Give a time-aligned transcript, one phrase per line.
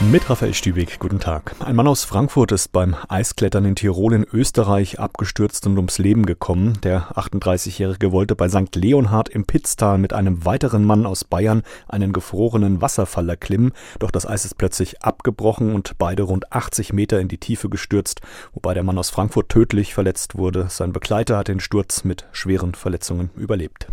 [0.00, 1.56] Mit Raphael Stübig, guten Tag.
[1.58, 6.26] Ein Mann aus Frankfurt ist beim Eisklettern in Tirol in Österreich abgestürzt und ums Leben
[6.26, 6.78] gekommen.
[6.82, 8.76] Der 38-Jährige wollte bei St.
[8.76, 14.26] Leonhard im Pitztal mit einem weiteren Mann aus Bayern einen gefrorenen Wasserfall erklimmen, doch das
[14.26, 18.20] Eis ist plötzlich abgebrochen und beide rund 80 Meter in die Tiefe gestürzt,
[18.52, 20.66] wobei der Mann aus Frankfurt tödlich verletzt wurde.
[20.68, 23.86] Sein Begleiter hat den Sturz mit schweren Verletzungen überlebt.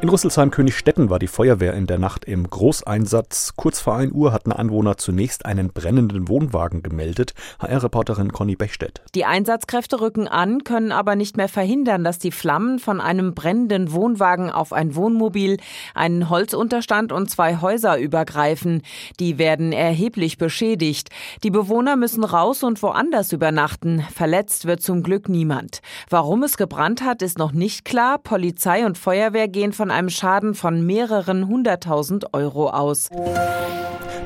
[0.00, 3.54] In Rüsselsheim-Königstetten war die Feuerwehr in der Nacht im Großeinsatz.
[3.56, 7.34] Kurz vor 1 Uhr hatten Anwohner zunächst einen brennenden Wohnwagen gemeldet.
[7.58, 9.02] HR-Reporterin Conny Bechstedt.
[9.16, 13.90] Die Einsatzkräfte rücken an, können aber nicht mehr verhindern, dass die Flammen von einem brennenden
[13.90, 15.56] Wohnwagen auf ein Wohnmobil,
[15.96, 18.82] einen Holzunterstand und zwei Häuser übergreifen.
[19.18, 21.08] Die werden erheblich beschädigt.
[21.42, 24.04] Die Bewohner müssen raus und woanders übernachten.
[24.14, 25.80] Verletzt wird zum Glück niemand.
[26.08, 28.18] Warum es gebrannt hat, ist noch nicht klar.
[28.18, 33.08] Polizei und Feuerwehr gehen von von einem Schaden von mehreren hunderttausend Euro aus.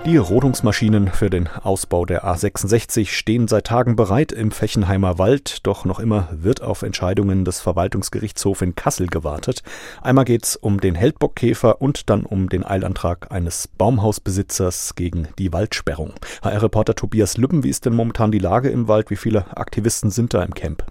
[0.04, 5.84] Die Rodungsmaschinen für den Ausbau der A66 stehen seit Tagen bereit im Fechenheimer Wald, doch
[5.84, 9.62] noch immer wird auf Entscheidungen des Verwaltungsgerichtshofs in Kassel gewartet.
[10.00, 15.52] Einmal geht es um den Heldbockkäfer und dann um den Eilantrag eines Baumhausbesitzers gegen die
[15.52, 16.14] Waldsperrung.
[16.42, 19.10] HR-Reporter Tobias Lübben, wie ist denn momentan die Lage im Wald?
[19.10, 20.84] Wie viele Aktivisten sind da im Camp?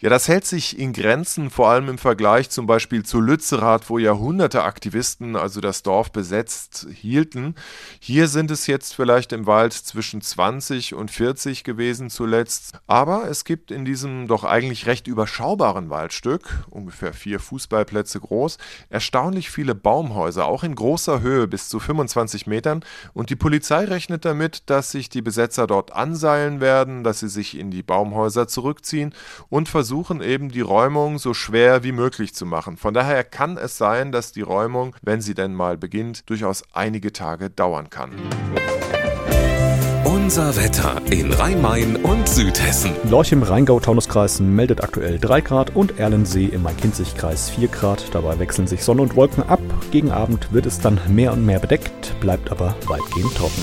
[0.00, 3.98] Ja, das hält sich in Grenzen, vor allem im Vergleich zum Beispiel zu Lützerath, wo
[3.98, 7.56] Jahrhunderte Aktivisten also das Dorf besetzt hielten.
[7.98, 12.78] Hier sind es jetzt vielleicht im Wald zwischen 20 und 40 gewesen zuletzt.
[12.86, 18.58] Aber es gibt in diesem doch eigentlich recht überschaubaren Waldstück, ungefähr vier Fußballplätze groß,
[18.90, 22.84] erstaunlich viele Baumhäuser, auch in großer Höhe bis zu 25 Metern.
[23.14, 27.58] Und die Polizei rechnet damit, dass sich die Besetzer dort anseilen werden, dass sie sich
[27.58, 29.12] in die Baumhäuser zurückziehen
[29.48, 32.76] und versuchen, versuchen eben die Räumung so schwer wie möglich zu machen.
[32.76, 37.10] Von daher kann es sein, dass die Räumung, wenn sie denn mal beginnt, durchaus einige
[37.10, 38.10] Tage dauern kann.
[40.04, 42.92] Unser Wetter in Rhein-Main und Südhessen.
[43.08, 48.14] Lorch im Rheingau-Taunus-Kreis meldet aktuell 3 Grad und Erlensee im Main-Kinzig-Kreis 4 Grad.
[48.14, 49.60] Dabei wechseln sich Sonne und Wolken ab.
[49.90, 53.62] Gegen Abend wird es dann mehr und mehr bedeckt, bleibt aber weitgehend trocken.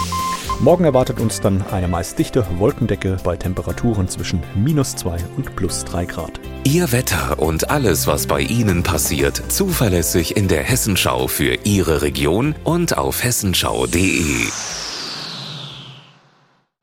[0.62, 5.84] Morgen erwartet uns dann eine meist dichte Wolkendecke bei Temperaturen zwischen minus 2 und plus
[5.84, 6.40] 3 Grad.
[6.64, 12.56] Ihr Wetter und alles, was bei Ihnen passiert, zuverlässig in der Hessenschau für Ihre Region
[12.64, 14.48] und auf hessenschau.de.